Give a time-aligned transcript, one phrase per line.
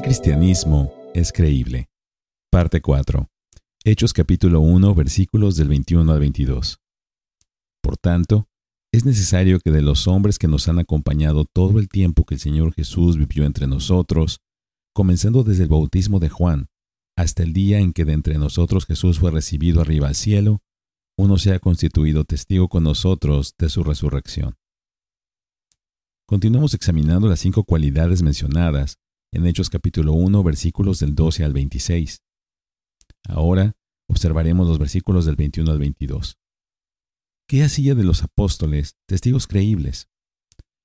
[0.00, 1.90] cristianismo es creíble?
[2.50, 3.28] Parte 4.
[3.84, 6.78] Hechos capítulo 1 versículos del 21 al 22.
[7.82, 8.46] Por tanto,
[8.92, 12.40] es necesario que de los hombres que nos han acompañado todo el tiempo que el
[12.40, 14.38] Señor Jesús vivió entre nosotros,
[14.94, 16.68] comenzando desde el bautismo de Juan,
[17.16, 20.60] hasta el día en que de entre nosotros Jesús fue recibido arriba al cielo,
[21.18, 24.54] uno se ha constituido testigo con nosotros de su resurrección.
[26.26, 28.96] Continuamos examinando las cinco cualidades mencionadas
[29.32, 32.22] en Hechos capítulo 1 versículos del 12 al 26.
[33.28, 33.76] Ahora
[34.08, 36.38] observaremos los versículos del 21 al 22.
[37.48, 40.08] ¿Qué hacía de los apóstoles testigos creíbles?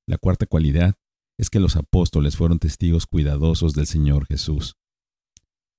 [0.08, 0.96] La cuarta cualidad
[1.38, 4.77] es que los apóstoles fueron testigos cuidadosos del Señor Jesús.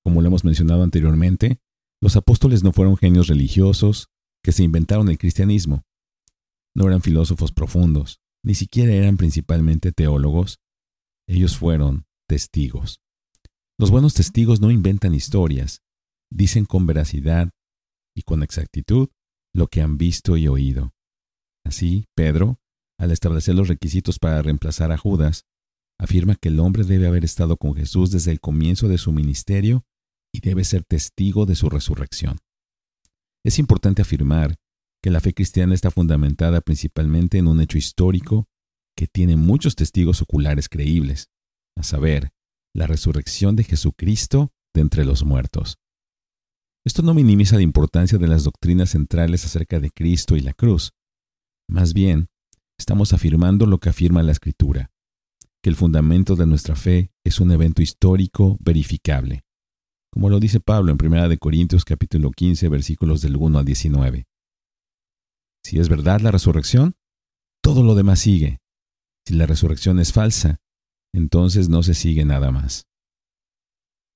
[0.05, 1.61] Como lo hemos mencionado anteriormente,
[2.01, 4.09] los apóstoles no fueron genios religiosos
[4.45, 5.85] que se inventaron el cristianismo.
[6.75, 10.61] No eran filósofos profundos, ni siquiera eran principalmente teólogos.
[11.27, 13.01] Ellos fueron testigos.
[13.79, 15.83] Los buenos testigos no inventan historias,
[16.31, 17.51] dicen con veracidad
[18.15, 19.09] y con exactitud
[19.55, 20.93] lo que han visto y oído.
[21.65, 22.61] Así, Pedro,
[22.99, 25.47] al establecer los requisitos para reemplazar a Judas,
[25.99, 29.85] afirma que el hombre debe haber estado con Jesús desde el comienzo de su ministerio
[30.33, 32.39] y debe ser testigo de su resurrección.
[33.45, 34.57] Es importante afirmar
[35.03, 38.49] que la fe cristiana está fundamentada principalmente en un hecho histórico
[38.97, 41.29] que tiene muchos testigos oculares creíbles,
[41.79, 42.31] a saber,
[42.75, 45.79] la resurrección de Jesucristo de entre los muertos.
[46.85, 50.93] Esto no minimiza la importancia de las doctrinas centrales acerca de Cristo y la cruz.
[51.69, 52.29] Más bien,
[52.79, 54.91] estamos afirmando lo que afirma la Escritura,
[55.63, 59.45] que el fundamento de nuestra fe es un evento histórico verificable,
[60.11, 64.27] como lo dice Pablo en 1 Corintios capítulo 15 versículos del 1 al 19.
[65.65, 66.97] Si es verdad la resurrección,
[67.63, 68.61] todo lo demás sigue.
[69.27, 70.61] Si la resurrección es falsa,
[71.15, 72.87] entonces no se sigue nada más.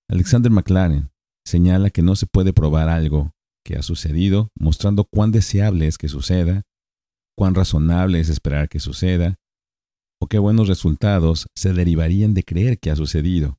[0.09, 1.11] Alexander McLaren
[1.45, 3.33] señala que no se puede probar algo
[3.65, 6.63] que ha sucedido mostrando cuán deseable es que suceda,
[7.37, 9.37] cuán razonable es esperar que suceda,
[10.21, 13.59] o qué buenos resultados se derivarían de creer que ha sucedido.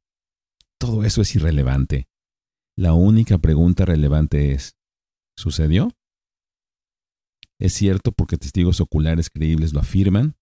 [0.80, 2.08] Todo eso es irrelevante.
[2.78, 4.76] La única pregunta relevante es,
[5.38, 5.92] ¿sucedió?
[7.60, 10.36] ¿Es cierto porque testigos oculares creíbles lo afirman?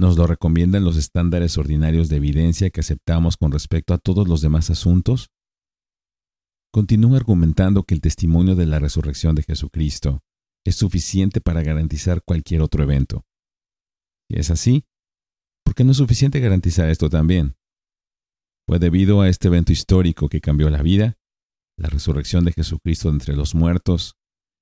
[0.00, 4.40] ¿Nos lo recomiendan los estándares ordinarios de evidencia que aceptamos con respecto a todos los
[4.40, 5.30] demás asuntos?
[6.72, 10.20] Continúa argumentando que el testimonio de la resurrección de Jesucristo
[10.64, 13.24] es suficiente para garantizar cualquier otro evento.
[14.30, 14.84] Si es así,
[15.64, 17.56] ¿por qué no es suficiente garantizar esto también?
[18.68, 21.18] Fue debido a este evento histórico que cambió la vida,
[21.76, 24.14] la resurrección de Jesucristo entre los muertos,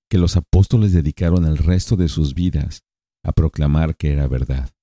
[0.09, 2.85] que los apóstoles dedicaron el resto de sus vidas
[3.23, 4.76] a proclamar que era verdad.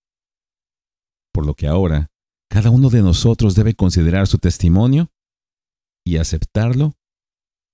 [1.33, 2.11] Por lo que ahora,
[2.49, 5.11] cada uno de nosotros debe considerar su testimonio
[6.05, 6.93] y aceptarlo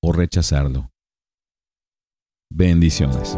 [0.01, 0.91] o rechazarlo.
[2.49, 3.37] Bendiciones.